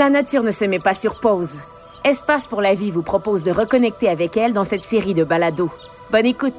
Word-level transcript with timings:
La 0.00 0.08
nature 0.08 0.42
ne 0.42 0.50
se 0.50 0.64
met 0.64 0.78
pas 0.78 0.94
sur 0.94 1.20
pause. 1.20 1.58
Espace 2.04 2.46
pour 2.46 2.62
la 2.62 2.74
vie 2.74 2.90
vous 2.90 3.02
propose 3.02 3.42
de 3.42 3.50
reconnecter 3.50 4.08
avec 4.08 4.34
elle 4.38 4.54
dans 4.54 4.64
cette 4.64 4.82
série 4.82 5.12
de 5.12 5.24
balados. 5.24 5.68
Bonne 6.10 6.24
écoute! 6.24 6.54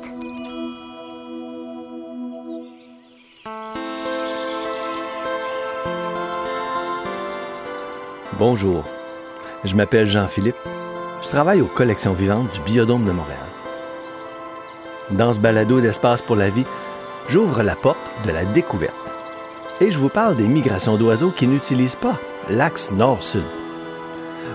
Bonjour, 8.37 8.83
je 9.63 9.75
m'appelle 9.75 10.05
Jean-Philippe. 10.05 10.55
Je 11.23 11.27
travaille 11.27 11.61
aux 11.61 11.65
collections 11.65 12.13
vivantes 12.13 12.53
du 12.53 12.61
Biodôme 12.61 13.05
de 13.05 13.11
Montréal. 13.11 13.39
Dans 15.09 15.33
ce 15.33 15.39
balado 15.39 15.81
d'Espace 15.81 16.21
pour 16.21 16.35
la 16.35 16.49
vie, 16.49 16.67
j'ouvre 17.27 17.63
la 17.63 17.75
porte 17.75 17.97
de 18.23 18.31
la 18.31 18.45
découverte. 18.45 18.93
Et 19.79 19.89
je 19.89 19.97
vous 19.97 20.09
parle 20.09 20.35
des 20.35 20.47
migrations 20.47 20.95
d'oiseaux 20.95 21.31
qui 21.31 21.47
n'utilisent 21.47 21.95
pas 21.95 22.19
l'axe 22.49 22.91
nord-sud. 22.91 23.43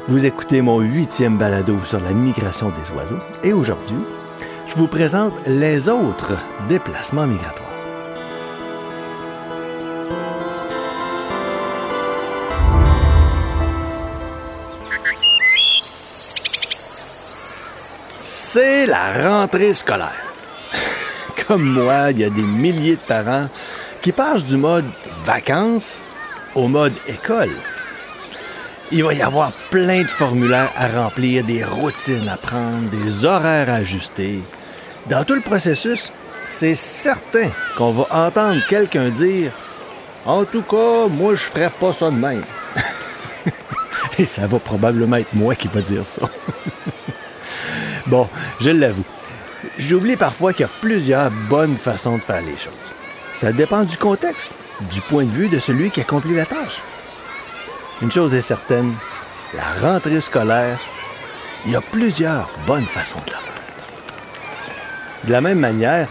Vous 0.09 0.27
écoutez 0.27 0.61
mon 0.61 0.81
huitième 0.81 1.39
balado 1.39 1.79
sur 1.85 2.01
la 2.01 2.11
migration 2.11 2.71
des 2.71 2.91
oiseaux 2.97 3.21
et 3.43 3.53
aujourd'hui, 3.53 3.99
je 4.67 4.75
vous 4.75 4.89
présente 4.89 5.35
les 5.47 5.89
autres 5.89 6.35
déplacements 6.69 7.27
migratoires. 7.27 7.67
C'est 18.23 18.87
la 18.87 19.29
rentrée 19.29 19.75
scolaire. 19.75 20.25
Comme 21.47 21.65
moi, 21.65 22.11
il 22.11 22.21
y 22.21 22.25
a 22.25 22.31
des 22.31 22.43
milliers 22.43 22.97
de 22.97 23.01
parents 23.07 23.49
qui 24.01 24.13
passent 24.13 24.45
du 24.45 24.57
mode 24.57 24.87
vacances 25.25 26.03
au 26.55 26.69
mode 26.69 26.95
école. 27.07 27.51
Il 28.93 29.03
va 29.03 29.15
y 29.15 29.23
avoir 29.23 29.53
plein 29.71 30.03
de 30.03 30.09
formulaires 30.09 30.73
à 30.77 30.87
remplir, 30.87 31.43
des 31.43 31.65
routines 31.65 32.29
à 32.29 32.37
prendre, 32.37 32.89
des 32.89 33.25
horaires 33.25 33.69
à 33.69 33.77
ajuster. 33.77 34.41
Dans 35.09 35.25
tout 35.25 35.35
le 35.35 35.41
processus, 35.41 36.13
c'est 36.45 36.75
certain 36.75 37.51
qu'on 37.77 37.91
va 37.91 38.07
entendre 38.11 38.61
quelqu'un 38.69 39.09
dire 39.09 39.51
En 40.25 40.45
tout 40.45 40.63
cas, 40.63 41.09
moi, 41.09 41.35
je 41.35 41.43
ferais 41.43 41.71
pas 41.81 41.93
ça 41.93 42.11
de 42.11 42.17
même. 42.17 42.45
Et 44.19 44.27
ça 44.27 44.47
va 44.47 44.61
probablement 44.61 45.17
être 45.17 45.35
moi 45.35 45.57
qui 45.57 45.67
va 45.67 45.81
dire 45.81 46.07
ça. 46.07 46.23
bon, 48.07 48.29
je 48.61 48.71
l'avoue. 48.71 49.05
J'oublie 49.79 50.17
parfois 50.17 50.53
qu'il 50.53 50.63
y 50.63 50.69
a 50.69 50.73
plusieurs 50.81 51.33
bonnes 51.49 51.77
façons 51.77 52.19
de 52.19 52.23
faire 52.23 52.43
les 52.43 52.57
choses. 52.57 52.73
Ça 53.33 53.53
dépend 53.53 53.83
du 53.83 53.97
contexte, 53.97 54.55
du 54.93 55.01
point 55.01 55.25
de 55.25 55.31
vue 55.31 55.49
de 55.49 55.59
celui 55.59 55.91
qui 55.91 56.01
accomplit 56.01 56.37
la 56.37 56.47
tâche. 56.47 56.81
Une 58.03 58.13
chose 58.13 58.35
est 58.35 58.43
certaine, 58.43 58.93
la 59.55 59.73
rentrée 59.81 60.21
scolaire, 60.21 60.79
il 61.65 61.73
y 61.73 61.77
a 61.77 61.81
plusieurs 61.81 62.51
bonnes 62.67 62.85
façons 62.85 63.21
de 63.27 63.33
la 63.33 63.39
faire. 63.39 63.55
De 65.25 65.33
la 65.33 65.41
même 65.41 65.59
manière, 65.59 66.07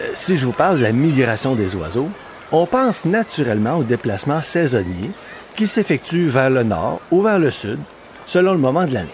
euh, 0.00 0.10
si 0.14 0.36
je 0.36 0.44
vous 0.44 0.52
parle 0.52 0.78
de 0.78 0.82
la 0.82 0.90
migration 0.90 1.54
des 1.54 1.76
oiseaux, 1.76 2.08
on 2.50 2.66
pense 2.66 3.04
naturellement 3.04 3.76
au 3.76 3.84
déplacement 3.84 4.42
saisonnier 4.42 5.12
qui 5.54 5.68
s'effectue 5.68 6.26
vers 6.26 6.50
le 6.50 6.64
nord 6.64 7.00
ou 7.12 7.22
vers 7.22 7.38
le 7.38 7.52
sud, 7.52 7.78
selon 8.26 8.50
le 8.50 8.58
moment 8.58 8.86
de 8.86 8.94
l'année. 8.94 9.08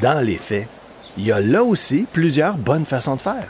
Dans 0.00 0.24
les 0.24 0.38
faits, 0.38 0.68
il 1.18 1.24
y 1.26 1.32
a 1.32 1.40
là 1.40 1.64
aussi 1.64 2.06
plusieurs 2.12 2.56
bonnes 2.56 2.86
façons 2.86 3.16
de 3.16 3.20
faire. 3.20 3.48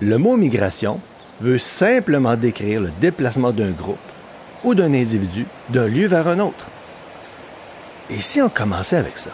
Le 0.00 0.16
mot 0.16 0.38
migration 0.38 0.98
veut 1.42 1.58
simplement 1.58 2.36
décrire 2.36 2.80
le 2.80 2.90
déplacement 3.00 3.50
d'un 3.50 3.72
groupe 3.72 3.98
ou 4.64 4.74
d'un 4.74 4.92
individu 4.94 5.46
d'un 5.68 5.86
lieu 5.86 6.06
vers 6.06 6.28
un 6.28 6.38
autre. 6.38 6.66
Et 8.10 8.20
si 8.20 8.40
on 8.42 8.48
commençait 8.48 8.96
avec 8.96 9.18
ça? 9.18 9.30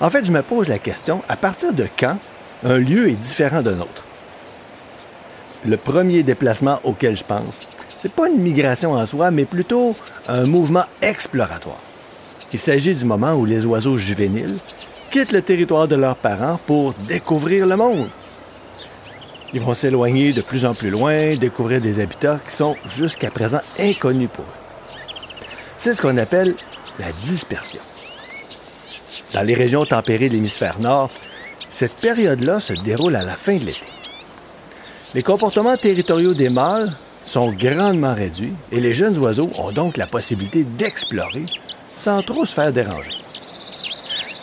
En 0.00 0.10
fait, 0.10 0.24
je 0.24 0.32
me 0.32 0.42
pose 0.42 0.68
la 0.68 0.78
question, 0.78 1.22
à 1.28 1.36
partir 1.36 1.72
de 1.72 1.86
quand 1.98 2.18
un 2.64 2.78
lieu 2.78 3.08
est 3.08 3.16
différent 3.16 3.62
d'un 3.62 3.80
autre? 3.80 4.04
Le 5.66 5.76
premier 5.76 6.22
déplacement 6.22 6.80
auquel 6.82 7.16
je 7.16 7.24
pense, 7.24 7.62
c'est 7.96 8.12
pas 8.12 8.28
une 8.28 8.38
migration 8.38 8.92
en 8.92 9.06
soi, 9.06 9.30
mais 9.30 9.44
plutôt 9.44 9.96
un 10.28 10.46
mouvement 10.46 10.84
exploratoire. 11.00 11.80
Il 12.52 12.58
s'agit 12.58 12.94
du 12.94 13.04
moment 13.04 13.34
où 13.34 13.44
les 13.44 13.64
oiseaux 13.66 13.96
juvéniles 13.96 14.58
quittent 15.10 15.32
le 15.32 15.42
territoire 15.42 15.88
de 15.88 15.96
leurs 15.96 16.16
parents 16.16 16.60
pour 16.66 16.92
découvrir 17.08 17.66
le 17.66 17.76
monde. 17.76 18.08
Ils 19.54 19.60
vont 19.60 19.72
s'éloigner 19.72 20.32
de 20.32 20.42
plus 20.42 20.66
en 20.66 20.74
plus 20.74 20.90
loin, 20.90 21.36
découvrir 21.36 21.80
des 21.80 22.00
habitats 22.00 22.40
qui 22.46 22.54
sont 22.54 22.76
jusqu'à 22.96 23.30
présent 23.30 23.60
inconnus 23.78 24.28
pour 24.32 24.44
eux. 24.44 25.38
C'est 25.76 25.94
ce 25.94 26.02
qu'on 26.02 26.16
appelle 26.16 26.56
la 26.98 27.12
dispersion. 27.22 27.80
Dans 29.32 29.42
les 29.42 29.54
régions 29.54 29.86
tempérées 29.86 30.28
de 30.28 30.34
l'hémisphère 30.34 30.80
nord, 30.80 31.10
cette 31.68 32.00
période-là 32.00 32.58
se 32.58 32.72
déroule 32.72 33.14
à 33.14 33.22
la 33.22 33.36
fin 33.36 33.56
de 33.56 33.64
l'été. 33.64 33.86
Les 35.14 35.22
comportements 35.22 35.76
territoriaux 35.76 36.34
des 36.34 36.50
mâles 36.50 36.92
sont 37.24 37.52
grandement 37.52 38.14
réduits 38.14 38.54
et 38.72 38.80
les 38.80 38.92
jeunes 38.92 39.16
oiseaux 39.18 39.50
ont 39.56 39.70
donc 39.70 39.96
la 39.96 40.08
possibilité 40.08 40.64
d'explorer 40.64 41.44
sans 41.94 42.22
trop 42.22 42.44
se 42.44 42.54
faire 42.54 42.72
déranger. 42.72 43.23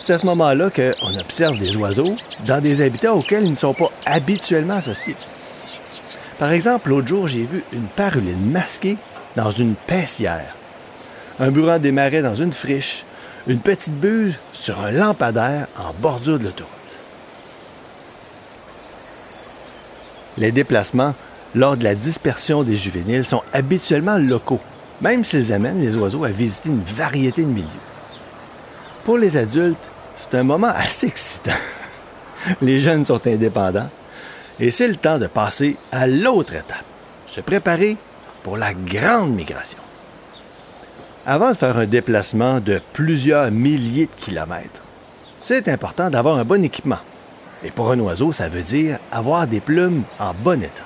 C'est 0.02 0.14
à 0.14 0.18
ce 0.18 0.26
moment-là 0.26 0.68
qu'on 0.70 1.16
observe 1.16 1.58
des 1.58 1.76
oiseaux 1.76 2.16
dans 2.44 2.60
des 2.60 2.80
habitats 2.82 3.14
auxquels 3.14 3.44
ils 3.44 3.50
ne 3.50 3.54
sont 3.54 3.72
pas 3.72 3.92
habituellement 4.04 4.74
associés. 4.74 5.14
Par 6.40 6.50
exemple, 6.50 6.88
l'autre 6.88 7.06
jour, 7.06 7.28
j'ai 7.28 7.44
vu 7.44 7.62
une 7.72 7.86
paruline 7.86 8.50
masquée 8.50 8.96
dans 9.36 9.52
une 9.52 9.76
paissière, 9.76 10.56
un 11.38 11.52
burin 11.52 11.78
des 11.78 11.92
marais 11.92 12.20
dans 12.20 12.34
une 12.34 12.52
friche, 12.52 13.04
une 13.46 13.60
petite 13.60 13.94
buse 13.94 14.34
sur 14.52 14.80
un 14.80 14.90
lampadaire 14.90 15.68
en 15.78 15.92
bordure 15.94 16.40
de 16.40 16.46
l'autoroute. 16.46 16.72
Les 20.36 20.50
déplacements 20.50 21.14
lors 21.54 21.76
de 21.76 21.84
la 21.84 21.94
dispersion 21.94 22.64
des 22.64 22.76
juvéniles 22.76 23.24
sont 23.24 23.42
habituellement 23.52 24.18
locaux, 24.18 24.60
même 25.00 25.22
s'ils 25.22 25.52
amènent 25.52 25.80
les 25.80 25.96
oiseaux 25.96 26.24
à 26.24 26.30
visiter 26.30 26.70
une 26.70 26.82
variété 26.82 27.42
de 27.42 27.46
milieux. 27.46 27.68
Pour 29.04 29.18
les 29.18 29.36
adultes, 29.36 29.91
c'est 30.14 30.34
un 30.34 30.42
moment 30.42 30.72
assez 30.74 31.06
excitant. 31.06 31.50
Les 32.60 32.80
jeunes 32.80 33.04
sont 33.04 33.26
indépendants 33.26 33.88
et 34.58 34.70
c'est 34.70 34.88
le 34.88 34.96
temps 34.96 35.18
de 35.18 35.26
passer 35.26 35.76
à 35.90 36.06
l'autre 36.06 36.54
étape, 36.54 36.84
se 37.26 37.40
préparer 37.40 37.96
pour 38.42 38.56
la 38.56 38.74
grande 38.74 39.34
migration. 39.34 39.78
Avant 41.24 41.50
de 41.50 41.56
faire 41.56 41.76
un 41.76 41.86
déplacement 41.86 42.58
de 42.58 42.80
plusieurs 42.92 43.50
milliers 43.50 44.06
de 44.06 44.24
kilomètres, 44.24 44.82
c'est 45.40 45.68
important 45.68 46.10
d'avoir 46.10 46.38
un 46.38 46.44
bon 46.44 46.64
équipement. 46.64 46.98
Et 47.64 47.70
pour 47.70 47.92
un 47.92 47.98
oiseau, 48.00 48.32
ça 48.32 48.48
veut 48.48 48.62
dire 48.62 48.98
avoir 49.12 49.46
des 49.46 49.60
plumes 49.60 50.02
en 50.18 50.34
bon 50.34 50.62
état. 50.62 50.82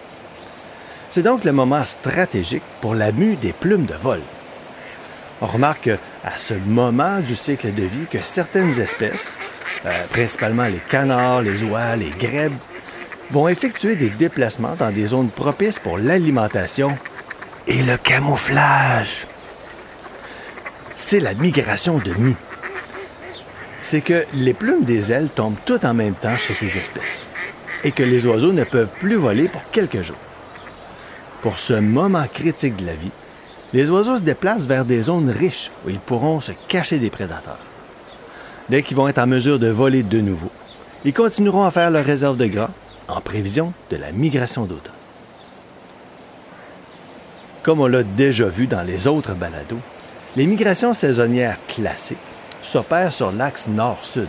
C'est 1.08 1.22
donc 1.22 1.44
le 1.44 1.52
moment 1.52 1.84
stratégique 1.84 2.62
pour 2.82 2.94
la 2.94 3.12
mue 3.12 3.36
des 3.36 3.54
plumes 3.54 3.86
de 3.86 3.94
vol. 3.94 4.20
On 5.42 5.46
remarque 5.46 5.90
à 6.24 6.38
ce 6.38 6.54
moment 6.54 7.20
du 7.20 7.36
cycle 7.36 7.74
de 7.74 7.82
vie 7.82 8.06
que 8.10 8.22
certaines 8.22 8.80
espèces, 8.80 9.36
euh, 9.84 9.90
principalement 10.08 10.64
les 10.64 10.80
canards, 10.88 11.42
les 11.42 11.62
oies, 11.62 11.94
les 11.96 12.10
grèbes, 12.10 12.54
vont 13.30 13.48
effectuer 13.48 13.96
des 13.96 14.08
déplacements 14.08 14.76
dans 14.76 14.90
des 14.90 15.08
zones 15.08 15.28
propices 15.28 15.78
pour 15.78 15.98
l'alimentation 15.98 16.96
et 17.66 17.82
le 17.82 17.98
camouflage. 17.98 19.26
C'est 20.94 21.20
la 21.20 21.34
migration 21.34 21.98
de 21.98 22.14
mue. 22.14 22.36
C'est 23.82 24.00
que 24.00 24.24
les 24.32 24.54
plumes 24.54 24.84
des 24.84 25.12
ailes 25.12 25.28
tombent 25.28 25.58
toutes 25.66 25.84
en 25.84 25.92
même 25.92 26.14
temps 26.14 26.36
chez 26.38 26.54
ces 26.54 26.78
espèces 26.78 27.28
et 27.84 27.92
que 27.92 28.02
les 28.02 28.26
oiseaux 28.26 28.52
ne 28.52 28.64
peuvent 28.64 28.92
plus 29.00 29.16
voler 29.16 29.48
pour 29.48 29.62
quelques 29.70 30.02
jours. 30.02 30.16
Pour 31.42 31.58
ce 31.58 31.74
moment 31.74 32.26
critique 32.32 32.76
de 32.76 32.86
la 32.86 32.94
vie, 32.94 33.10
les 33.72 33.90
oiseaux 33.90 34.16
se 34.16 34.22
déplacent 34.22 34.66
vers 34.66 34.84
des 34.84 35.02
zones 35.02 35.30
riches 35.30 35.70
où 35.84 35.90
ils 35.90 35.98
pourront 35.98 36.40
se 36.40 36.52
cacher 36.68 36.98
des 36.98 37.10
prédateurs. 37.10 37.58
Dès 38.68 38.82
qu'ils 38.82 38.96
vont 38.96 39.08
être 39.08 39.18
en 39.18 39.26
mesure 39.26 39.58
de 39.58 39.68
voler 39.68 40.02
de 40.02 40.20
nouveau, 40.20 40.50
ils 41.04 41.12
continueront 41.12 41.64
à 41.64 41.70
faire 41.70 41.90
leur 41.90 42.04
réserve 42.04 42.36
de 42.36 42.46
gras 42.46 42.70
en 43.08 43.20
prévision 43.20 43.72
de 43.90 43.96
la 43.96 44.12
migration 44.12 44.64
d'automne. 44.64 44.92
Comme 47.62 47.80
on 47.80 47.86
l'a 47.86 48.02
déjà 48.02 48.46
vu 48.46 48.66
dans 48.66 48.82
les 48.82 49.06
autres 49.06 49.34
balados, 49.34 49.80
les 50.36 50.46
migrations 50.46 50.94
saisonnières 50.94 51.58
classiques 51.66 52.18
s'opèrent 52.62 53.12
sur 53.12 53.32
l'axe 53.32 53.68
nord-sud. 53.68 54.28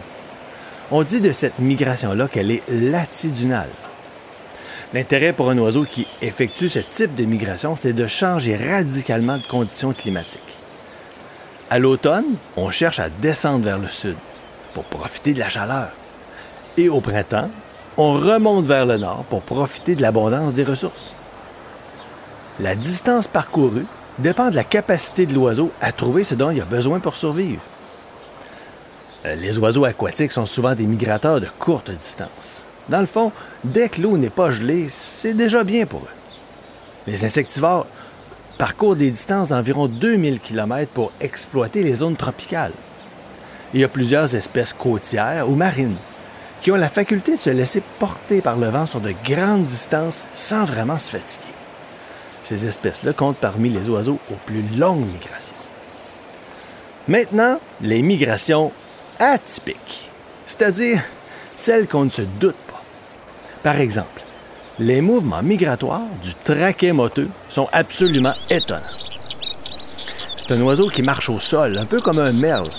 On 0.90 1.04
dit 1.04 1.22
de 1.22 1.32
cette 1.32 1.60
migration-là 1.60 2.28
qu'elle 2.28 2.52
est 2.52 2.64
latitudinale, 2.70 3.70
L'intérêt 4.94 5.34
pour 5.34 5.50
un 5.50 5.58
oiseau 5.58 5.84
qui 5.84 6.08
effectue 6.22 6.70
ce 6.70 6.80
type 6.80 7.14
de 7.16 7.26
migration, 7.26 7.76
c'est 7.76 7.94
de 7.94 8.08
changer 8.08 8.56
radicalement 8.56 9.38
de 9.38 9.44
conditions 9.44 9.92
climatiques. 9.92 10.42
À 11.70 11.78
l'automne, 11.80 12.36
on 12.56 12.72
cherche 12.72 13.00
à 13.00 13.10
descendre 13.10 13.66
vers 13.66 13.80
le 13.80 13.90
sud 13.90 14.16
pour 14.74 14.86
profiter 14.86 15.34
de 15.34 15.40
la 15.40 15.50
chaleur. 15.50 15.90
Et 16.78 16.88
au 16.88 17.02
printemps, 17.02 17.50
on 17.98 18.14
remonte 18.14 18.66
vers 18.66 18.86
le 18.86 18.98
nord 18.98 19.26
pour 19.30 19.42
profiter 19.42 19.96
de 19.96 20.02
l'abondance 20.02 20.54
des 20.54 20.64
ressources. 20.64 21.14
La 22.60 22.76
distance 22.76 23.28
parcourue 23.28 23.86
dépend 24.20 24.50
de 24.50 24.56
la 24.56 24.64
capacité 24.64 25.26
de 25.26 25.34
l'oiseau 25.34 25.72
à 25.82 25.92
trouver 25.92 26.24
ce 26.24 26.36
dont 26.36 26.52
il 26.52 26.62
a 26.62 26.66
besoin 26.66 27.00
pour 27.00 27.16
survivre. 27.16 27.62
Euh, 29.26 29.36
les 29.36 29.58
oiseaux 29.60 29.84
aquatiques 29.84 30.32
sont 30.32 30.46
souvent 30.46 30.76
des 30.76 30.88
migrateurs 30.88 31.42
de 31.42 31.48
courte 31.60 31.92
distance. 31.92 32.66
Dans 32.90 33.02
le 33.02 33.06
fond, 33.06 33.32
dès 33.64 33.90
que 33.90 34.02
l'eau 34.02 34.18
n'est 34.18 34.30
pas 34.30 34.52
gelée, 34.52 34.88
c'est 34.90 35.34
déjà 35.34 35.64
bien 35.64 35.86
pour 35.86 36.02
eux. 36.02 36.16
Les 37.06 37.26
insectivores 37.26 37.88
parcourent 38.58 38.96
des 38.96 39.12
distances 39.12 39.50
d'environ 39.50 39.88
2000 39.88 40.40
km 40.40 40.92
pour 40.94 41.12
exploiter 41.20 41.84
les 41.84 41.96
zones 41.96 42.16
tropicales. 42.16 42.74
Il 43.74 43.82
y 43.82 43.84
a 43.84 43.90
plusieurs 43.90 44.34
espèces 44.36 44.74
côtières 44.74 45.50
ou 45.50 45.56
marines 45.56 45.98
qui 46.62 46.72
ont 46.72 46.76
la 46.76 46.90
faculté 46.90 47.36
de 47.36 47.42
se 47.42 47.50
laisser 47.50 47.84
porter 48.00 48.42
par 48.42 48.58
le 48.58 48.68
vent 48.68 48.86
sur 48.86 49.00
de 49.00 49.14
grandes 49.24 49.66
distances 49.66 50.26
sans 50.34 50.66
vraiment 50.66 50.98
se 50.98 51.12
fatiguer. 51.12 51.54
Ces 52.42 52.66
espèces-là 52.66 53.14
comptent 53.14 53.38
parmi 53.38 53.70
les 53.70 53.90
oiseaux 53.90 54.20
aux 54.32 54.38
plus 54.46 54.64
longues 54.78 55.06
migrations. 55.06 55.56
Maintenant, 57.08 57.60
les 57.82 58.02
migrations 58.02 58.72
atypiques, 59.20 60.10
c'est-à-dire 60.46 61.04
celles 61.56 61.88
qu'on 61.88 62.06
ne 62.06 62.10
se 62.10 62.22
doute. 62.22 62.56
Par 63.64 63.80
exemple, 63.80 64.22
les 64.80 65.02
mouvements 65.02 65.42
migratoires 65.42 66.02
du 66.22 66.34
traquet 66.36 66.92
moteux 66.92 67.30
sont 67.50 67.68
absolument 67.72 68.34
étonnants. 68.50 68.82
C'est 70.38 70.52
un 70.52 70.62
oiseau 70.62 70.90
qui 70.90 71.02
marche 71.02 71.30
au 71.30 71.40
sol, 71.40 71.78
un 71.78 71.86
peu 71.86 72.00
comme 72.00 72.20
un 72.20 72.32
merle, 72.32 72.70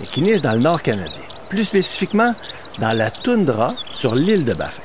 et 0.00 0.06
qui 0.06 0.22
niche 0.22 0.40
dans 0.40 0.52
le 0.52 0.60
nord 0.60 0.80
canadien, 0.80 1.24
plus 1.48 1.64
spécifiquement 1.64 2.34
dans 2.78 2.92
la 2.92 3.10
toundra 3.10 3.74
sur 3.92 4.14
l'île 4.14 4.44
de 4.44 4.54
Baffin. 4.54 4.82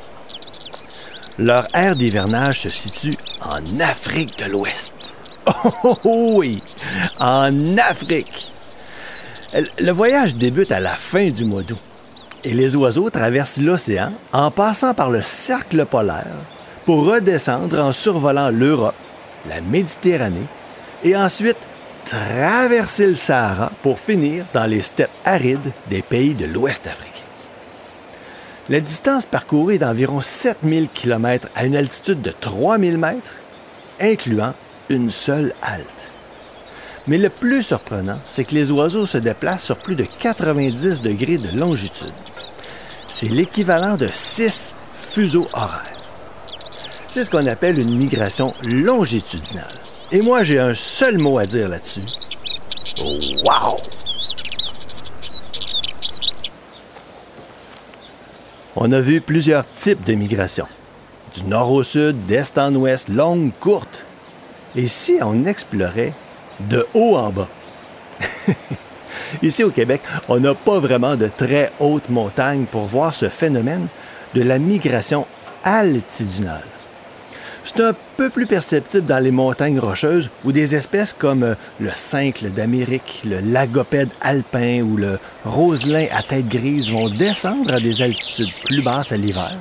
Leur 1.38 1.68
aire 1.76 1.96
d'hivernage 1.96 2.62
se 2.62 2.70
situe 2.70 3.18
en 3.42 3.80
Afrique 3.80 4.38
de 4.40 4.52
l'Ouest. 4.52 4.94
Oh, 5.84 5.98
oui, 6.38 6.62
en 7.20 7.78
Afrique. 7.78 8.52
Le 9.54 9.92
voyage 9.92 10.36
débute 10.36 10.72
à 10.72 10.80
la 10.80 10.96
fin 10.96 11.30
du 11.30 11.46
mois 11.46 11.62
d'août 11.62 11.80
et 12.46 12.54
les 12.54 12.76
oiseaux 12.76 13.10
traversent 13.10 13.60
l'océan 13.60 14.14
en 14.32 14.52
passant 14.52 14.94
par 14.94 15.10
le 15.10 15.24
cercle 15.24 15.86
polaire 15.86 16.38
pour 16.86 17.06
redescendre 17.06 17.80
en 17.80 17.92
survolant 17.92 18.52
l'Europe, 18.52 18.96
la 19.50 19.62
Méditerranée 19.62 20.48
et 21.04 21.18
ensuite 21.18 21.58
traverser 22.06 23.08
le 23.08 23.16
Sahara 23.16 23.72
pour 23.82 24.00
finir 24.00 24.46
dans 24.54 24.68
les 24.68 24.84
steppes 24.84 25.10
arides 25.26 25.72
des 25.90 26.04
pays 26.04 26.36
de 26.36 26.46
l'Ouest 26.46 26.86
africain. 26.86 27.12
La 28.70 28.80
distance 28.80 29.26
parcourue 29.26 29.76
est 29.76 29.80
d'environ 29.80 30.22
7000 30.22 30.90
km 30.90 31.48
à 31.56 31.66
une 31.66 31.76
altitude 31.76 32.22
de 32.22 32.32
3000 32.32 32.98
mètres, 32.98 33.40
incluant 34.00 34.54
une 34.90 35.10
seule 35.10 35.54
halte. 35.64 36.10
Mais 37.08 37.18
le 37.18 37.30
plus 37.30 37.62
surprenant, 37.62 38.20
c'est 38.26 38.46
que 38.46 38.56
les 38.56 38.72
oiseaux 38.72 39.06
se 39.06 39.20
déplacent 39.20 39.66
sur 39.66 39.78
plus 39.78 39.96
de 39.96 40.06
90 40.20 41.02
degrés 41.02 41.38
de 41.38 41.56
longitude. 41.56 42.14
C'est 43.08 43.30
l'équivalent 43.30 43.98
de 43.98 44.10
6 44.12 44.76
fuseaux 44.94 45.48
horaires. 45.54 45.92
C'est 47.10 47.24
ce 47.24 47.30
qu'on 47.30 47.46
appelle 47.46 47.80
une 47.80 47.96
migration 47.96 48.54
longitudinale. 48.64 49.76
Et 50.12 50.22
moi, 50.22 50.44
j'ai 50.44 50.60
un 50.60 50.74
seul 50.74 51.18
mot 51.18 51.38
à 51.38 51.46
dire 51.46 51.70
là-dessus. 51.70 52.02
Wow! 53.44 53.78
On 58.76 58.92
a 58.92 59.00
vu 59.02 59.22
plusieurs 59.22 59.66
types 59.72 60.04
de 60.04 60.14
migration. 60.14 60.68
Du 61.34 61.44
nord 61.46 61.72
au 61.72 61.84
sud, 61.84 62.26
d'est 62.26 62.58
en 62.58 62.74
ouest, 62.76 63.10
longues, 63.10 63.52
courtes. 63.60 64.04
Et 64.76 64.88
si 64.88 65.18
on 65.22 65.46
explorait 65.46 66.14
de 66.60 66.86
haut 66.94 67.16
en 67.18 67.30
bas? 67.30 67.48
Ici 69.42 69.64
au 69.64 69.70
Québec, 69.70 70.02
on 70.30 70.40
n'a 70.40 70.54
pas 70.54 70.80
vraiment 70.80 71.16
de 71.16 71.30
très 71.36 71.72
hautes 71.80 72.10
montagnes 72.10 72.66
pour 72.66 72.86
voir 72.86 73.14
ce 73.14 73.30
phénomène 73.30 73.88
de 74.34 74.42
la 74.42 74.60
migration 74.60 75.26
altitudinale. 75.64 76.64
C'est 77.64 77.82
un 77.82 77.94
peu 78.18 78.30
plus 78.30 78.46
perceptible 78.46 79.08
dans 79.08 79.18
les 79.18 79.32
montagnes 79.32 79.80
rocheuses 79.80 80.30
où 80.44 80.52
des 80.52 80.76
espèces 80.76 81.14
comme 81.14 81.42
euh, 81.42 81.56
le 81.80 81.90
cincle 81.96 82.52
d'Amérique, 82.52 83.24
le 83.26 83.40
lagopède 83.40 84.10
alpin 84.22 84.82
ou 84.82 84.98
le 84.98 85.18
roselin 85.44 86.06
à 86.12 86.22
tête 86.22 86.48
grise 86.48 86.92
vont 86.92 87.10
descendre 87.10 87.74
à 87.74 87.80
des 87.80 88.04
altitudes 88.04 88.54
plus 88.66 88.84
basses 88.84 89.12
à 89.12 89.18
l'hiver 89.18 89.58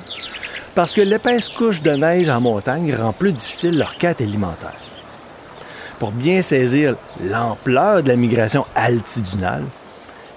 parce 0.75 0.93
que 0.93 1.01
l'épaisse 1.01 1.47
couche 1.47 1.81
de 1.81 1.91
neige 1.91 2.27
en 2.27 2.41
montagne 2.41 2.93
rend 2.93 3.13
plus 3.13 3.31
difficile 3.31 3.77
leur 3.77 3.97
quête 3.97 4.19
alimentaire. 4.19 4.84
Pour 5.99 6.11
bien 6.11 6.41
saisir 6.41 6.95
l'ampleur 7.23 8.03
de 8.03 8.09
la 8.09 8.15
migration 8.15 8.65
altitudinale, 8.75 9.63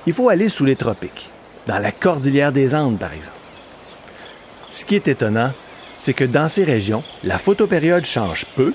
il 0.06 0.12
faut 0.12 0.28
aller 0.28 0.49
sous 0.49 0.64
les 0.64 0.76
tropiques, 0.76 1.31
dans 1.66 1.78
la 1.78 1.93
cordillère 1.93 2.52
des 2.52 2.75
Andes 2.75 2.99
par 2.99 3.12
exemple. 3.12 3.37
Ce 4.70 4.84
qui 4.84 4.94
est 4.94 5.08
étonnant, 5.08 5.52
c'est 5.99 6.14
que 6.14 6.25
dans 6.25 6.49
ces 6.49 6.64
régions, 6.64 7.02
la 7.25 7.38
photopériode 7.38 8.05
change 8.05 8.44
peu 8.55 8.72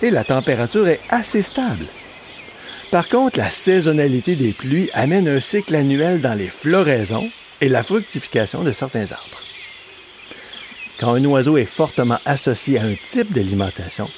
et 0.00 0.10
la 0.10 0.24
température 0.24 0.88
est 0.88 1.00
assez 1.10 1.42
stable. 1.42 1.84
Par 2.90 3.08
contre, 3.08 3.38
la 3.38 3.50
saisonnalité 3.50 4.36
des 4.36 4.52
pluies 4.52 4.90
amène 4.94 5.28
un 5.28 5.40
cycle 5.40 5.74
annuel 5.74 6.20
dans 6.20 6.34
les 6.34 6.48
floraisons 6.48 7.28
et 7.60 7.68
la 7.68 7.82
fructification 7.82 8.62
de 8.62 8.72
certains 8.72 9.10
arbres. 9.12 9.40
Quand 10.98 11.14
un 11.14 11.24
oiseau 11.24 11.56
est 11.56 11.64
fortement 11.64 12.18
associé 12.26 12.78
à 12.78 12.84
un 12.84 12.94
type 13.06 13.32
d'alimentation, 13.32 14.08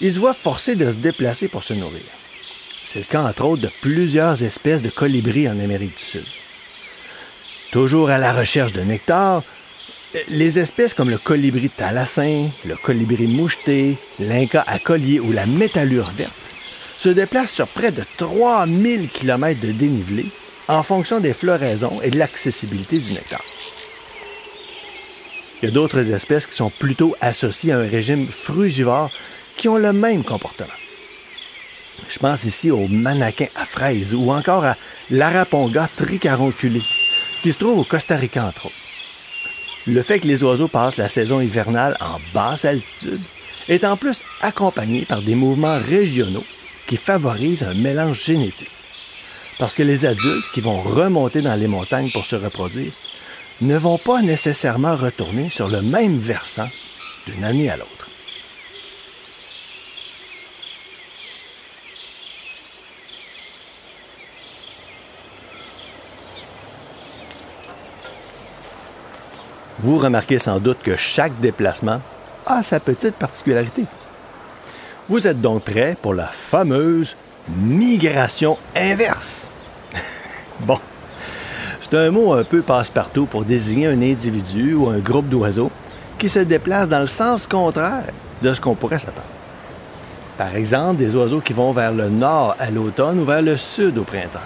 il 0.00 0.12
se 0.12 0.18
voit 0.18 0.34
forcé 0.34 0.76
de 0.76 0.90
se 0.90 0.96
déplacer 0.96 1.48
pour 1.48 1.64
se 1.64 1.74
nourrir. 1.74 2.02
C'est 2.84 3.00
le 3.00 3.04
cas 3.04 3.22
entre 3.22 3.44
autres 3.44 3.62
de 3.62 3.70
plusieurs 3.80 4.42
espèces 4.42 4.82
de 4.82 4.90
colibris 4.90 5.48
en 5.48 5.58
Amérique 5.58 5.96
du 5.96 6.02
Sud. 6.02 6.24
Toujours 7.72 8.08
à 8.10 8.18
la 8.18 8.32
recherche 8.32 8.72
de 8.72 8.80
nectar, 8.80 9.42
les 10.28 10.58
espèces 10.58 10.94
comme 10.94 11.10
le 11.10 11.18
colibri 11.18 11.68
thalassin, 11.68 12.48
le 12.64 12.76
colibri 12.76 13.26
moucheté, 13.26 13.98
l'inca 14.18 14.64
à 14.66 14.78
collier 14.78 15.20
ou 15.20 15.32
la 15.32 15.44
métallure 15.44 16.06
verte 16.16 16.32
se 16.94 17.10
déplacent 17.10 17.54
sur 17.54 17.68
près 17.68 17.92
de 17.92 18.02
3000 18.16 19.08
km 19.10 19.60
de 19.60 19.72
dénivelé 19.72 20.26
en 20.66 20.82
fonction 20.82 21.20
des 21.20 21.32
floraisons 21.32 21.96
et 22.02 22.10
de 22.10 22.18
l'accessibilité 22.18 22.96
du 22.96 23.12
nectar. 23.12 23.40
Il 25.60 25.66
y 25.66 25.68
a 25.68 25.74
d'autres 25.74 26.10
espèces 26.12 26.46
qui 26.46 26.56
sont 26.56 26.70
plutôt 26.70 27.14
associées 27.20 27.72
à 27.72 27.78
un 27.78 27.88
régime 27.88 28.26
frugivore 28.28 29.10
qui 29.58 29.68
ont 29.68 29.76
le 29.76 29.92
même 29.92 30.24
comportement. 30.24 30.72
Je 32.08 32.18
pense 32.18 32.44
ici 32.44 32.70
au 32.70 32.88
manaquin 32.88 33.48
à 33.56 33.66
fraises 33.66 34.14
ou 34.14 34.30
encore 34.30 34.64
à 34.64 34.76
l'araponga 35.10 35.88
tricaronculé, 35.96 36.80
qui 37.42 37.52
se 37.52 37.58
trouve 37.58 37.80
au 37.80 37.84
Costa 37.84 38.16
Rica 38.16 38.44
entre 38.44 38.66
autres. 38.66 38.74
Le 39.86 40.02
fait 40.02 40.20
que 40.20 40.28
les 40.28 40.42
oiseaux 40.44 40.68
passent 40.68 40.96
la 40.96 41.08
saison 41.08 41.40
hivernale 41.40 41.96
en 42.00 42.18
basse 42.32 42.64
altitude 42.64 43.20
est 43.68 43.84
en 43.84 43.96
plus 43.96 44.22
accompagné 44.40 45.04
par 45.04 45.22
des 45.22 45.34
mouvements 45.34 45.78
régionaux 45.78 46.44
qui 46.86 46.96
favorisent 46.96 47.64
un 47.64 47.74
mélange 47.74 48.22
génétique. 48.24 48.70
Parce 49.58 49.74
que 49.74 49.82
les 49.82 50.06
adultes 50.06 50.44
qui 50.54 50.60
vont 50.60 50.80
remonter 50.80 51.42
dans 51.42 51.56
les 51.56 51.66
montagnes 51.66 52.10
pour 52.12 52.24
se 52.24 52.36
reproduire 52.36 52.92
ne 53.60 53.76
vont 53.76 53.98
pas 53.98 54.22
nécessairement 54.22 54.96
retourner 54.96 55.50
sur 55.50 55.68
le 55.68 55.82
même 55.82 56.18
versant 56.18 56.68
d'une 57.26 57.44
année 57.44 57.68
à 57.68 57.76
l'autre. 57.76 57.97
Vous 69.88 69.96
remarquez 69.96 70.38
sans 70.38 70.60
doute 70.60 70.82
que 70.84 70.98
chaque 70.98 71.40
déplacement 71.40 72.02
a 72.44 72.62
sa 72.62 72.78
petite 72.78 73.14
particularité. 73.14 73.86
Vous 75.08 75.26
êtes 75.26 75.40
donc 75.40 75.62
prêt 75.62 75.96
pour 76.02 76.12
la 76.12 76.26
fameuse 76.26 77.16
migration 77.56 78.58
inverse? 78.76 79.48
bon, 80.60 80.78
c'est 81.80 81.94
un 81.94 82.10
mot 82.10 82.34
un 82.34 82.44
peu 82.44 82.60
passe-partout 82.60 83.24
pour 83.24 83.46
désigner 83.46 83.86
un 83.86 84.02
individu 84.02 84.74
ou 84.74 84.90
un 84.90 84.98
groupe 84.98 85.30
d'oiseaux 85.30 85.70
qui 86.18 86.28
se 86.28 86.40
déplacent 86.40 86.90
dans 86.90 87.00
le 87.00 87.06
sens 87.06 87.46
contraire 87.46 88.12
de 88.42 88.52
ce 88.52 88.60
qu'on 88.60 88.74
pourrait 88.74 88.98
s'attendre. 88.98 89.24
Par 90.36 90.54
exemple, 90.54 90.96
des 90.96 91.16
oiseaux 91.16 91.40
qui 91.40 91.54
vont 91.54 91.72
vers 91.72 91.92
le 91.92 92.10
nord 92.10 92.56
à 92.58 92.70
l'automne 92.70 93.20
ou 93.20 93.24
vers 93.24 93.40
le 93.40 93.56
sud 93.56 93.96
au 93.96 94.04
printemps. 94.04 94.38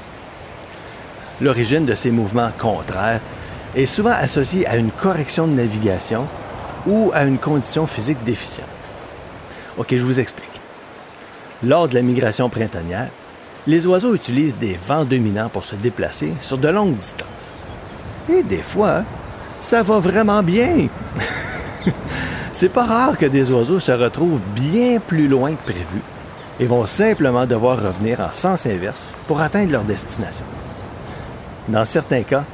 L'origine 1.41 1.85
de 1.85 1.97
ces 1.97 2.13
mouvements 2.13 2.53
contraires 2.57 3.21
est 3.75 3.87
souvent 3.87 4.13
associé 4.13 4.67
à 4.67 4.77
une 4.77 4.91
correction 4.91 5.47
de 5.47 5.53
navigation 5.53 6.27
ou 6.87 7.11
à 7.15 7.25
une 7.25 7.39
condition 7.39 7.87
physique 7.87 8.23
déficiente. 8.25 8.67
OK, 9.79 9.89
je 9.91 10.05
vous 10.05 10.21
explique. 10.21 10.49
Lors 11.63 11.89
de 11.89 11.95
la 11.95 12.03
migration 12.03 12.49
printanière, 12.49 13.09
les 13.67 13.87
oiseaux 13.87 14.15
utilisent 14.15 14.57
des 14.57 14.79
vents 14.87 15.05
dominants 15.05 15.49
pour 15.49 15.65
se 15.65 15.77
déplacer 15.77 16.35
sur 16.41 16.59
de 16.59 16.69
longues 16.69 16.97
distances. 16.97 17.57
Et 18.29 18.43
des 18.43 18.63
fois, 18.63 19.05
ça 19.59 19.83
va 19.83 19.99
vraiment 19.99 20.43
bien. 20.43 20.89
C'est 22.53 22.69
pas 22.69 22.85
rare 22.85 23.17
que 23.17 23.27
des 23.27 23.51
oiseaux 23.51 23.81
se 23.81 23.93
retrouvent 23.93 24.41
bien 24.55 24.99
plus 25.01 25.29
loin 25.29 25.55
que 25.55 25.63
prévu 25.63 26.03
et 26.61 26.67
vont 26.67 26.85
simplement 26.85 27.47
devoir 27.47 27.81
revenir 27.81 28.21
en 28.21 28.35
sens 28.35 28.67
inverse 28.67 29.15
pour 29.27 29.41
atteindre 29.41 29.73
leur 29.73 29.85
destination. 29.85 30.45
Dans 31.69 31.85
certains 31.85 32.23
cas, 32.23 32.45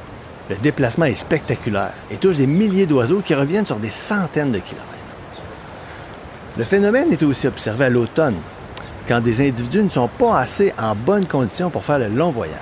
le 0.49 0.55
déplacement 0.55 1.05
est 1.05 1.13
spectaculaire 1.15 1.93
et 2.09 2.17
touche 2.17 2.37
des 2.37 2.47
milliers 2.47 2.87
d'oiseaux 2.87 3.21
qui 3.21 3.35
reviennent 3.35 3.67
sur 3.67 3.77
des 3.77 3.91
centaines 3.91 4.51
de 4.51 4.59
kilomètres. 4.59 4.87
Le 6.57 6.63
phénomène 6.63 7.13
est 7.13 7.23
aussi 7.23 7.47
observé 7.47 7.85
à 7.85 7.89
l'automne, 7.89 8.37
quand 9.07 9.21
des 9.21 9.47
individus 9.47 9.83
ne 9.83 9.89
sont 9.89 10.07
pas 10.07 10.39
assez 10.39 10.73
en 10.77 10.95
bonne 10.95 11.27
condition 11.27 11.69
pour 11.69 11.85
faire 11.85 11.99
le 11.99 12.07
long 12.07 12.31
voyage. 12.31 12.57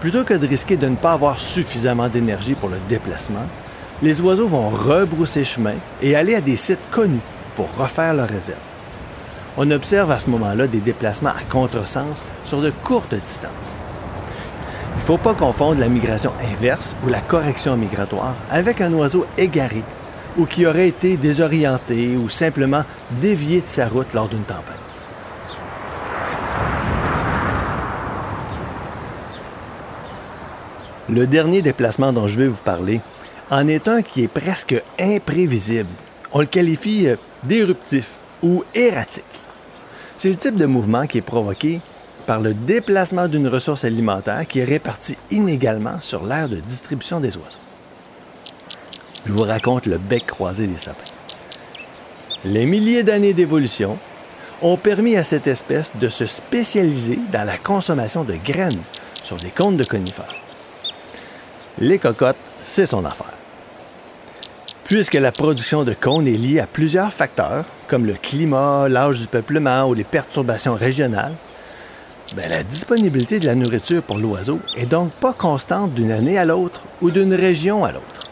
Plutôt 0.00 0.22
que 0.22 0.34
de 0.34 0.46
risquer 0.46 0.76
de 0.76 0.86
ne 0.86 0.96
pas 0.96 1.12
avoir 1.12 1.40
suffisamment 1.40 2.08
d'énergie 2.08 2.54
pour 2.54 2.68
le 2.68 2.78
déplacement, 2.88 3.46
les 4.00 4.20
oiseaux 4.20 4.46
vont 4.46 4.70
rebrousser 4.70 5.42
chemin 5.42 5.74
et 6.00 6.14
aller 6.14 6.36
à 6.36 6.40
des 6.40 6.56
sites 6.56 6.78
connus 6.92 7.18
pour 7.56 7.68
refaire 7.76 8.14
leur 8.14 8.28
réserve. 8.28 8.58
On 9.56 9.68
observe 9.72 10.12
à 10.12 10.20
ce 10.20 10.30
moment-là 10.30 10.68
des 10.68 10.78
déplacements 10.78 11.30
à 11.30 11.42
contresens 11.50 12.24
sur 12.44 12.60
de 12.60 12.70
courtes 12.84 13.16
distances. 13.16 13.80
Il 14.98 15.10
ne 15.12 15.16
faut 15.16 15.24
pas 15.24 15.34
confondre 15.34 15.80
la 15.80 15.88
migration 15.88 16.32
inverse 16.52 16.94
ou 17.02 17.08
la 17.08 17.20
correction 17.20 17.76
migratoire 17.76 18.34
avec 18.50 18.80
un 18.80 18.92
oiseau 18.92 19.24
égaré 19.38 19.82
ou 20.36 20.44
qui 20.44 20.66
aurait 20.66 20.88
été 20.88 21.16
désorienté 21.16 22.16
ou 22.16 22.28
simplement 22.28 22.82
dévié 23.12 23.60
de 23.62 23.68
sa 23.68 23.88
route 23.88 24.12
lors 24.12 24.28
d'une 24.28 24.42
tempête. 24.42 24.76
Le 31.08 31.26
dernier 31.26 31.62
déplacement 31.62 32.12
dont 32.12 32.26
je 32.26 32.36
vais 32.36 32.48
vous 32.48 32.60
parler 32.62 33.00
en 33.50 33.66
est 33.66 33.88
un 33.88 34.02
qui 34.02 34.24
est 34.24 34.28
presque 34.28 34.82
imprévisible. 35.00 35.88
On 36.32 36.40
le 36.40 36.46
qualifie 36.46 37.06
euh, 37.06 37.16
d'éruptif 37.44 38.16
ou 38.42 38.62
erratique. 38.74 39.24
C'est 40.18 40.28
le 40.28 40.36
type 40.36 40.56
de 40.56 40.66
mouvement 40.66 41.06
qui 41.06 41.18
est 41.18 41.22
provoqué 41.22 41.80
par 42.28 42.40
le 42.40 42.52
déplacement 42.52 43.26
d'une 43.26 43.48
ressource 43.48 43.86
alimentaire 43.86 44.46
qui 44.46 44.58
est 44.58 44.64
répartie 44.64 45.16
inégalement 45.30 45.98
sur 46.02 46.26
l'aire 46.26 46.50
de 46.50 46.56
distribution 46.56 47.20
des 47.20 47.38
oiseaux. 47.38 47.58
Je 49.24 49.32
vous 49.32 49.44
raconte 49.44 49.86
le 49.86 49.96
bec 50.10 50.26
croisé 50.26 50.66
des 50.66 50.76
sapins. 50.76 51.10
Les 52.44 52.66
milliers 52.66 53.02
d'années 53.02 53.32
d'évolution 53.32 53.96
ont 54.60 54.76
permis 54.76 55.16
à 55.16 55.24
cette 55.24 55.46
espèce 55.46 55.92
de 55.98 56.10
se 56.10 56.26
spécialiser 56.26 57.18
dans 57.32 57.46
la 57.46 57.56
consommation 57.56 58.24
de 58.24 58.34
graines 58.34 58.82
sur 59.22 59.36
des 59.36 59.48
cônes 59.48 59.78
de 59.78 59.84
conifères. 59.84 60.26
Les 61.78 61.98
cocottes, 61.98 62.36
c'est 62.62 62.84
son 62.84 63.06
affaire. 63.06 63.32
Puisque 64.84 65.14
la 65.14 65.32
production 65.32 65.82
de 65.82 65.94
cônes 65.94 66.28
est 66.28 66.32
liée 66.32 66.60
à 66.60 66.66
plusieurs 66.66 67.12
facteurs, 67.12 67.64
comme 67.86 68.04
le 68.04 68.14
climat, 68.20 68.86
l'âge 68.86 69.18
du 69.18 69.28
peuplement 69.28 69.88
ou 69.88 69.94
les 69.94 70.04
perturbations 70.04 70.74
régionales, 70.74 71.34
ben, 72.36 72.48
la 72.50 72.62
disponibilité 72.62 73.38
de 73.38 73.46
la 73.46 73.54
nourriture 73.54 74.02
pour 74.02 74.18
l'oiseau 74.18 74.58
est 74.76 74.86
donc 74.86 75.12
pas 75.12 75.32
constante 75.32 75.94
d'une 75.94 76.12
année 76.12 76.38
à 76.38 76.44
l'autre 76.44 76.82
ou 77.00 77.10
d'une 77.10 77.34
région 77.34 77.84
à 77.84 77.92
l'autre. 77.92 78.30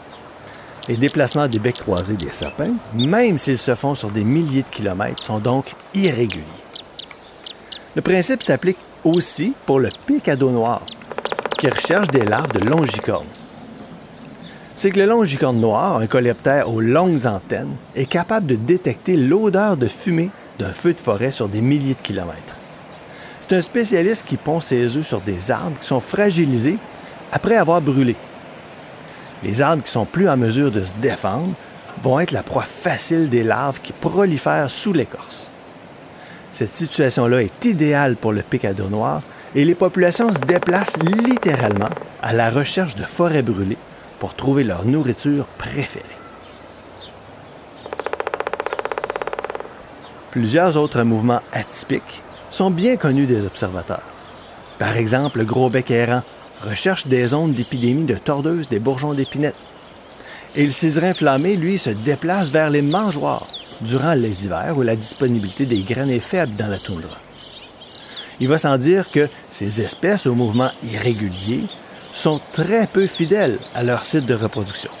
Les 0.87 0.97
déplacements 0.97 1.47
des 1.47 1.59
becs 1.59 1.79
croisés 1.79 2.15
des 2.15 2.29
sapins, 2.29 2.73
même 2.95 3.37
s'ils 3.37 3.57
se 3.57 3.75
font 3.75 3.95
sur 3.95 4.11
des 4.11 4.23
milliers 4.23 4.63
de 4.63 4.69
kilomètres, 4.69 5.21
sont 5.21 5.39
donc 5.39 5.73
irréguliers. 5.93 6.43
Le 7.95 8.01
principe 8.01 8.43
s'applique 8.43 8.77
aussi 9.03 9.53
pour 9.65 9.79
le 9.79 9.89
pic 10.05 10.29
à 10.29 10.35
noir, 10.35 10.83
qui 11.59 11.67
recherche 11.67 12.07
des 12.09 12.23
larves 12.23 12.53
de 12.53 12.63
longicornes 12.63 13.25
c'est 14.77 14.91
que 14.91 14.99
le 14.99 15.07
longicorne 15.07 15.59
noir, 15.59 15.97
un 15.97 16.05
coléoptère 16.05 16.71
aux 16.71 16.81
longues 16.81 17.25
antennes, 17.25 17.75
est 17.95 18.05
capable 18.05 18.45
de 18.45 18.55
détecter 18.55 19.17
l'odeur 19.17 19.75
de 19.75 19.87
fumée 19.87 20.29
d'un 20.59 20.71
feu 20.71 20.93
de 20.93 20.99
forêt 20.99 21.31
sur 21.31 21.49
des 21.49 21.61
milliers 21.61 21.95
de 21.95 22.01
kilomètres. 22.01 22.56
C'est 23.47 23.55
un 23.55 23.61
spécialiste 23.61 24.25
qui 24.25 24.35
pond 24.35 24.59
ses 24.59 24.97
œufs 24.97 25.07
sur 25.07 25.21
des 25.21 25.51
arbres 25.51 25.79
qui 25.79 25.87
sont 25.87 26.01
fragilisés 26.01 26.77
après 27.31 27.55
avoir 27.55 27.79
brûlé. 27.79 28.17
Les 29.41 29.61
arbres 29.61 29.83
qui 29.83 29.91
sont 29.91 30.03
plus 30.03 30.27
en 30.27 30.35
mesure 30.35 30.69
de 30.69 30.83
se 30.83 30.93
défendre 30.95 31.53
vont 32.03 32.19
être 32.19 32.31
la 32.31 32.43
proie 32.43 32.63
facile 32.63 33.29
des 33.29 33.43
larves 33.43 33.79
qui 33.81 33.93
prolifèrent 33.93 34.69
sous 34.69 34.91
l'écorce. 34.91 35.49
Cette 36.51 36.75
situation-là 36.75 37.41
est 37.41 37.63
idéale 37.63 38.17
pour 38.17 38.33
le 38.33 38.41
picado 38.41 38.89
noir 38.89 39.21
et 39.55 39.63
les 39.63 39.75
populations 39.75 40.29
se 40.29 40.39
déplacent 40.39 40.99
littéralement 41.01 41.89
à 42.21 42.33
la 42.33 42.49
recherche 42.49 42.95
de 42.95 43.03
forêts 43.03 43.43
brûlées 43.43 43.77
pour 44.19 44.33
trouver 44.33 44.65
leur 44.65 44.83
nourriture 44.83 45.45
préférée. 45.57 46.03
Plusieurs 50.31 50.75
autres 50.75 51.03
mouvements 51.03 51.41
atypiques 51.53 52.21
sont 52.51 52.71
bien 52.71 52.97
connus 52.97 53.25
des 53.25 53.45
observateurs. 53.45 54.03
Par 54.79 54.95
exemple, 54.97 55.39
le 55.39 55.45
gros 55.45 55.69
bec 55.69 55.91
errant 55.91 56.23
recherche 56.67 57.07
des 57.07 57.27
zones 57.27 57.51
d'épidémie 57.51 58.05
de 58.05 58.15
tordeuses 58.15 58.69
des 58.69 58.79
bourgeons 58.79 59.13
d'épinette. 59.13 59.55
Et 60.55 60.65
le 60.65 60.71
ciserin 60.71 61.09
inflammé, 61.09 61.55
lui, 61.55 61.77
se 61.77 61.89
déplace 61.89 62.49
vers 62.49 62.69
les 62.69 62.81
mangeoires 62.81 63.47
durant 63.81 64.13
les 64.13 64.45
hivers 64.45 64.77
où 64.77 64.81
la 64.81 64.95
disponibilité 64.95 65.65
des 65.65 65.79
graines 65.79 66.09
est 66.09 66.19
faible 66.19 66.55
dans 66.55 66.67
la 66.67 66.77
toundra. 66.77 67.17
Il 68.39 68.47
va 68.47 68.57
sans 68.57 68.77
dire 68.77 69.09
que 69.11 69.27
ces 69.49 69.81
espèces 69.81 70.25
aux 70.25 70.35
mouvements 70.35 70.71
irréguliers 70.83 71.63
sont 72.11 72.39
très 72.53 72.87
peu 72.87 73.07
fidèles 73.07 73.59
à 73.75 73.83
leur 73.83 74.03
site 74.03 74.25
de 74.25 74.33
reproduction. 74.33 74.91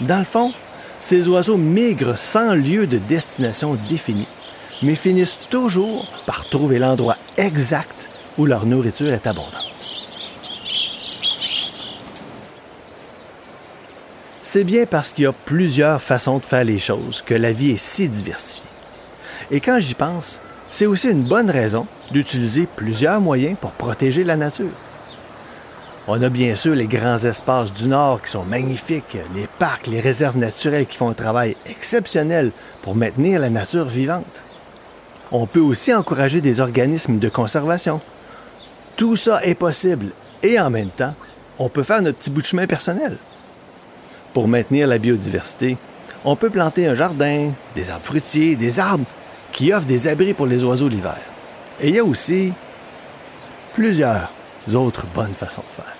Dans 0.00 0.18
le 0.18 0.24
fond, 0.24 0.52
ces 1.00 1.28
oiseaux 1.28 1.56
migrent 1.56 2.16
sans 2.16 2.54
lieu 2.54 2.86
de 2.86 2.98
destination 2.98 3.76
défini, 3.88 4.26
mais 4.82 4.94
finissent 4.94 5.38
toujours 5.50 6.06
par 6.26 6.44
trouver 6.46 6.78
l'endroit 6.78 7.16
exact 7.36 8.08
où 8.38 8.46
leur 8.46 8.66
nourriture 8.66 9.12
est 9.12 9.26
abondante. 9.26 9.70
C'est 14.42 14.64
bien 14.64 14.84
parce 14.84 15.12
qu'il 15.12 15.24
y 15.24 15.28
a 15.28 15.32
plusieurs 15.32 16.02
façons 16.02 16.38
de 16.38 16.44
faire 16.44 16.64
les 16.64 16.80
choses 16.80 17.22
que 17.24 17.34
la 17.34 17.52
vie 17.52 17.72
est 17.72 17.76
si 17.76 18.08
diversifiée. 18.08 18.68
Et 19.50 19.60
quand 19.60 19.78
j'y 19.78 19.94
pense, 19.94 20.40
c'est 20.68 20.86
aussi 20.86 21.10
une 21.10 21.28
bonne 21.28 21.50
raison 21.50 21.86
d'utiliser 22.10 22.66
plusieurs 22.66 23.20
moyens 23.20 23.56
pour 23.60 23.72
protéger 23.72 24.24
la 24.24 24.36
nature. 24.36 24.72
On 26.08 26.20
a 26.22 26.28
bien 26.28 26.54
sûr 26.54 26.74
les 26.74 26.88
grands 26.88 27.18
espaces 27.18 27.72
du 27.72 27.86
Nord 27.86 28.22
qui 28.22 28.32
sont 28.32 28.44
magnifiques, 28.44 29.18
les 29.34 29.46
parcs, 29.58 29.86
les 29.86 30.00
réserves 30.00 30.38
naturelles 30.38 30.86
qui 30.86 30.96
font 30.96 31.10
un 31.10 31.14
travail 31.14 31.56
exceptionnel 31.66 32.50
pour 32.82 32.96
maintenir 32.96 33.38
la 33.38 33.50
nature 33.50 33.84
vivante. 33.84 34.44
On 35.32 35.46
peut 35.46 35.60
aussi 35.60 35.94
encourager 35.94 36.40
des 36.40 36.60
organismes 36.60 37.18
de 37.18 37.28
conservation. 37.28 38.00
Tout 38.96 39.16
ça 39.16 39.44
est 39.44 39.54
possible 39.54 40.06
et 40.42 40.58
en 40.58 40.70
même 40.70 40.90
temps, 40.90 41.14
on 41.58 41.68
peut 41.68 41.82
faire 41.82 42.02
notre 42.02 42.18
petit 42.18 42.30
bout 42.30 42.40
de 42.40 42.46
chemin 42.46 42.66
personnel. 42.66 43.18
Pour 44.32 44.48
maintenir 44.48 44.86
la 44.86 44.98
biodiversité, 44.98 45.76
on 46.24 46.36
peut 46.36 46.50
planter 46.50 46.86
un 46.86 46.94
jardin, 46.94 47.52
des 47.74 47.90
arbres 47.90 48.04
fruitiers, 48.04 48.56
des 48.56 48.78
arbres 48.78 49.06
qui 49.52 49.72
offrent 49.72 49.86
des 49.86 50.08
abris 50.08 50.34
pour 50.34 50.46
les 50.46 50.64
oiseaux 50.64 50.88
l'hiver. 50.88 51.18
Et 51.80 51.88
il 51.88 51.94
y 51.94 51.98
a 51.98 52.04
aussi 52.04 52.52
plusieurs 53.74 54.30
autres 54.74 55.06
bonnes 55.14 55.34
façons 55.34 55.62
de 55.62 55.72
faire. 55.72 55.99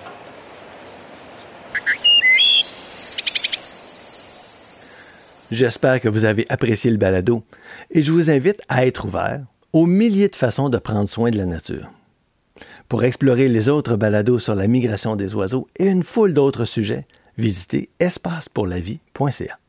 J'espère 5.51 5.99
que 5.99 6.07
vous 6.07 6.23
avez 6.23 6.45
apprécié 6.47 6.89
le 6.89 6.97
balado 6.97 7.43
et 7.91 8.01
je 8.01 8.13
vous 8.13 8.29
invite 8.29 8.61
à 8.69 8.85
être 8.85 9.05
ouvert 9.05 9.41
aux 9.73 9.85
milliers 9.85 10.29
de 10.29 10.35
façons 10.35 10.69
de 10.69 10.77
prendre 10.77 11.09
soin 11.09 11.29
de 11.29 11.37
la 11.37 11.45
nature. 11.45 11.91
Pour 12.87 13.03
explorer 13.03 13.49
les 13.49 13.67
autres 13.67 13.97
balados 13.97 14.39
sur 14.39 14.55
la 14.55 14.67
migration 14.67 15.17
des 15.17 15.35
oiseaux 15.35 15.67
et 15.77 15.87
une 15.87 16.03
foule 16.03 16.33
d'autres 16.33 16.63
sujets, 16.63 17.05
visitez 17.37 17.89
espacepourlavie.ca. 17.99 19.59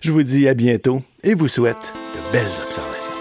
Je 0.00 0.10
vous 0.10 0.22
dis 0.22 0.48
à 0.48 0.54
bientôt 0.54 1.02
et 1.22 1.34
vous 1.34 1.48
souhaite 1.48 1.76
de 2.14 2.32
belles 2.32 2.46
observations. 2.64 3.12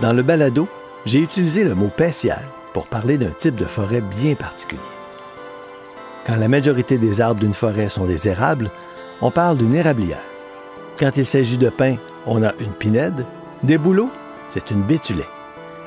Dans 0.00 0.14
le 0.14 0.22
balado, 0.22 0.66
j'ai 1.04 1.20
utilisé 1.20 1.64
le 1.64 1.74
mot 1.74 1.88
paissière 1.88 2.57
pour 2.78 2.86
parler 2.86 3.18
d'un 3.18 3.30
type 3.30 3.56
de 3.56 3.64
forêt 3.64 4.00
bien 4.00 4.36
particulier. 4.36 4.80
Quand 6.24 6.36
la 6.36 6.46
majorité 6.46 6.96
des 6.96 7.20
arbres 7.20 7.40
d'une 7.40 7.52
forêt 7.52 7.88
sont 7.88 8.06
des 8.06 8.28
érables, 8.28 8.70
on 9.20 9.32
parle 9.32 9.58
d'une 9.58 9.74
érablière. 9.74 10.22
Quand 10.96 11.16
il 11.16 11.26
s'agit 11.26 11.58
de 11.58 11.70
pins, 11.70 11.96
on 12.24 12.44
a 12.44 12.52
une 12.60 12.72
pinède. 12.72 13.26
Des 13.64 13.78
bouleaux, 13.78 14.10
c'est 14.48 14.70
une 14.70 14.84
bétulée. 14.84 15.26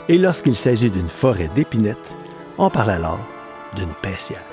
Et 0.09 0.17
lorsqu'il 0.17 0.57
s'agit 0.57 0.89
d'une 0.89 1.07
forêt 1.07 1.49
d'épinettes, 1.55 2.13
on 2.57 2.69
parle 2.69 2.89
alors 2.89 3.25
d'une 3.73 3.93
paissière. 4.01 4.50